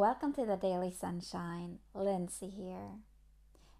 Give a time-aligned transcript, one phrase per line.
[0.00, 1.78] Welcome to the Daily Sunshine.
[1.92, 3.00] Lindsay here.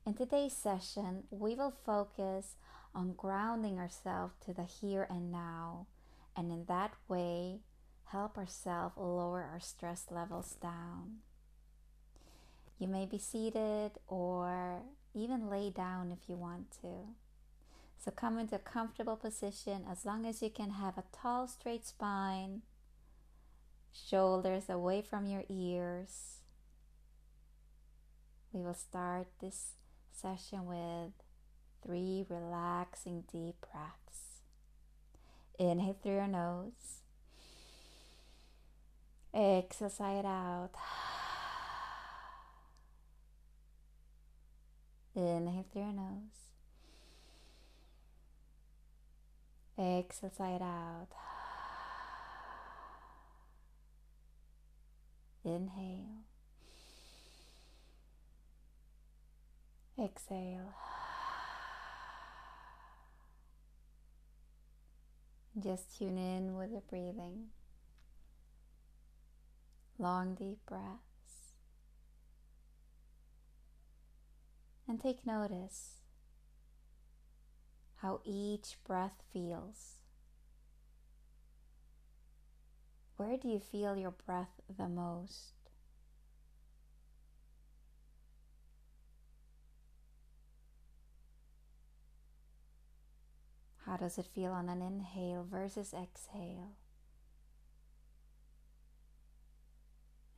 [0.04, 2.56] In today's session, we will focus
[2.94, 5.86] on grounding ourselves to the here and now,
[6.36, 7.60] and in that way,
[8.12, 11.20] help ourselves lower our stress levels down.
[12.78, 14.82] You may be seated or
[15.14, 17.14] even lay down if you want to.
[17.96, 21.86] So come into a comfortable position as long as you can have a tall, straight
[21.86, 22.60] spine
[23.92, 26.38] shoulders away from your ears.
[28.52, 29.74] We will start this
[30.12, 31.12] session with
[31.84, 34.42] three relaxing deep breaths.
[35.58, 37.02] Inhale through your nose.
[39.34, 40.70] Exhale, sigh out.
[45.14, 46.50] Inhale through your nose.
[49.78, 51.08] Exhale, sigh out.
[55.44, 56.24] Inhale.
[59.98, 60.74] Exhale.
[65.58, 67.48] Just tune in with the breathing.
[69.98, 71.54] Long, deep breaths.
[74.88, 76.00] And take notice
[77.96, 79.99] how each breath feels.
[83.20, 85.52] Where do you feel your breath the most?
[93.84, 96.70] How does it feel on an inhale versus exhale?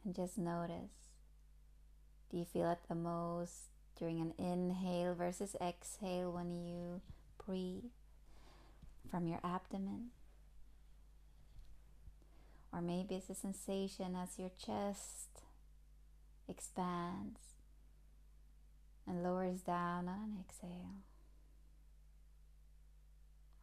[0.05, 1.13] And just notice.
[2.33, 7.01] Do you feel it the most during an inhale versus exhale when you
[7.47, 7.93] breathe
[9.09, 10.11] from your abdomen?
[12.73, 15.43] Or maybe it's a sensation as your chest
[16.49, 17.41] expands
[19.07, 21.03] and lowers down on an exhale.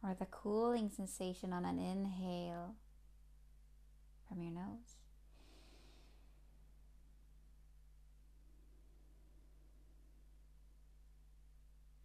[0.02, 2.76] Or the cooling sensation on an inhale
[4.28, 4.96] from your nose.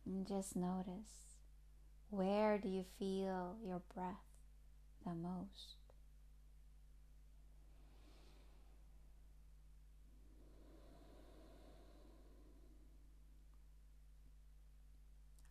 [0.05, 1.35] And just notice
[2.09, 4.15] where do you feel your breath
[5.05, 5.84] the most?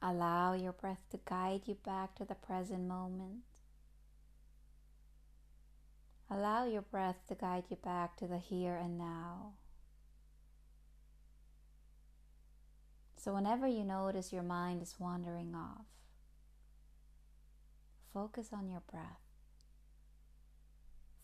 [0.06, 3.38] Allow your breath to guide you back to the present moment.
[6.31, 9.53] Allow your breath to guide you back to the here and now.
[13.16, 15.87] So, whenever you notice your mind is wandering off,
[18.12, 19.22] focus on your breath.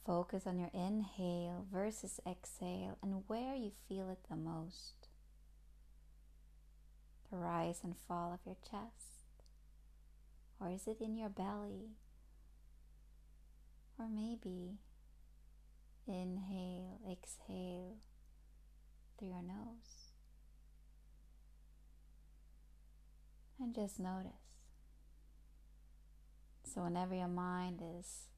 [0.07, 5.00] Focus on your inhale versus exhale and where you feel it the most
[7.31, 9.45] the rise and fall of your chest?
[10.61, 11.97] Or is it in your belly?
[13.99, 14.79] Or maybe
[16.07, 17.97] inhale, exhale
[19.19, 20.13] through your nose.
[23.59, 24.33] And just notice.
[26.65, 28.29] So, whenever your mind is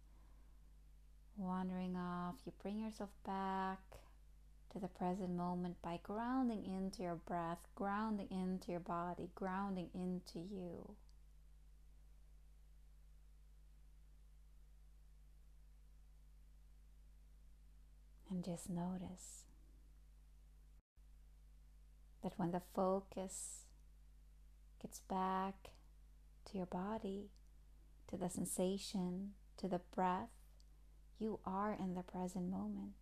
[1.37, 3.79] wandering off, you bring yourself back
[4.73, 10.39] to the present moment by grounding into your breath, grounding into your body, grounding into
[10.39, 10.95] you.
[18.31, 19.45] And just notice
[22.23, 23.65] that when the focus
[24.81, 25.73] gets back
[26.47, 27.29] to your body,
[28.09, 30.31] to the sensation, to the breath,
[31.19, 33.02] you are in the present moment.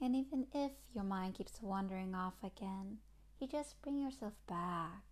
[0.00, 2.98] And even if your mind keeps wandering off again,
[3.40, 5.02] you just bring yourself back.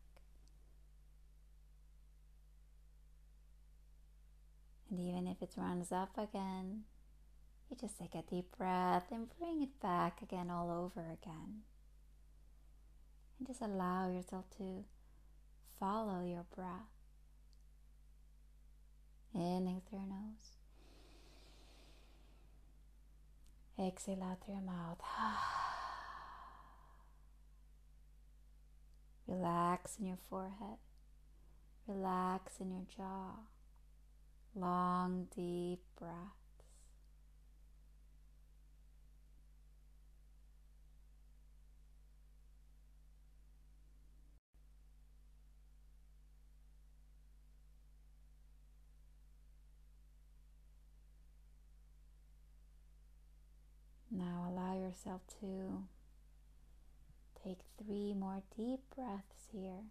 [4.90, 6.82] And even if it runs up again,
[7.70, 11.62] you just take a deep breath and bring it back again all over again.
[13.38, 14.84] And just allow yourself to
[15.80, 16.68] follow your breath.
[19.34, 20.63] Inhale through your nose.
[23.78, 24.98] Exhale out through your mouth.
[29.26, 30.78] Relax in your forehead.
[31.86, 33.32] Relax in your jaw.
[34.54, 36.43] Long, deep breath.
[54.94, 55.82] Yourself to
[57.42, 59.82] take three more deep breaths here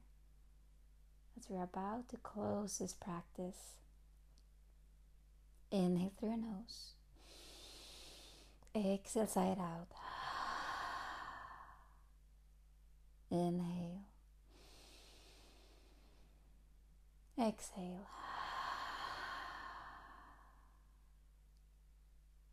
[1.38, 3.74] as we're about to close this practice.
[5.72, 6.94] Inhale through your nose.
[8.76, 9.88] Exhale, it out.
[13.30, 14.02] Inhale.
[17.40, 18.08] Exhale.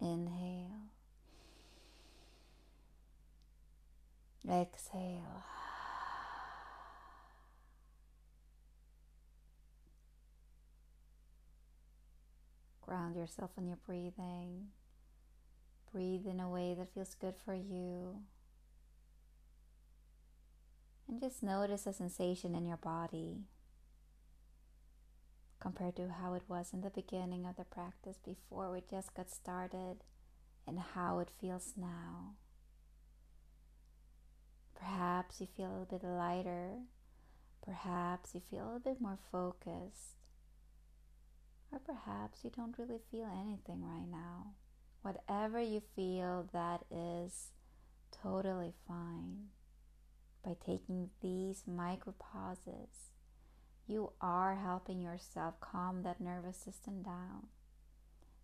[0.00, 0.90] Inhale.
[4.48, 5.44] Exhale.
[12.80, 14.68] Ground yourself in your breathing.
[15.92, 18.22] Breathe in a way that feels good for you.
[21.08, 23.44] And just notice a sensation in your body
[25.60, 29.30] compared to how it was in the beginning of the practice before we just got
[29.30, 29.98] started
[30.66, 32.34] and how it feels now.
[34.80, 36.78] Perhaps you feel a little bit lighter.
[37.64, 40.16] Perhaps you feel a little bit more focused.
[41.70, 44.54] Or perhaps you don't really feel anything right now.
[45.02, 47.52] Whatever you feel, that is
[48.10, 49.48] totally fine.
[50.44, 53.12] By taking these micro pauses,
[53.86, 57.48] you are helping yourself calm that nervous system down.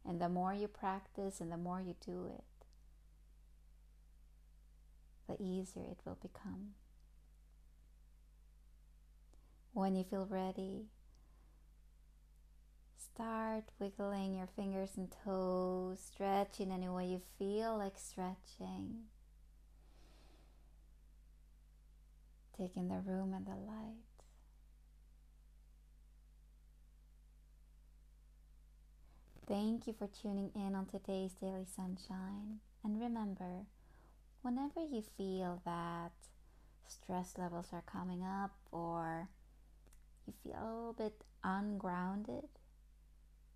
[0.05, 2.56] And the more you practice and the more you do it,
[5.26, 6.75] the easier it will become.
[9.73, 10.87] When you feel ready,
[12.96, 19.05] start wiggling your fingers and toes, stretching any way you feel like stretching.
[22.56, 24.06] Taking the room and the light.
[29.46, 32.58] Thank you for tuning in on today's Daily Sunshine.
[32.82, 33.67] And remember,
[34.47, 36.13] whenever you feel that
[36.87, 39.29] stress levels are coming up or
[40.25, 42.49] you feel a little bit ungrounded,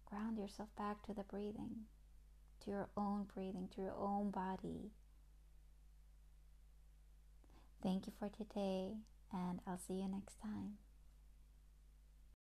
[0.04, 1.86] ground yourself back to the breathing,
[2.64, 4.90] to your own breathing, to your own body.
[7.84, 8.94] Thank you for today,
[9.32, 10.72] and I'll see you next time.